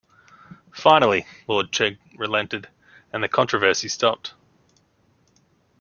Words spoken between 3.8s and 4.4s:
stopped.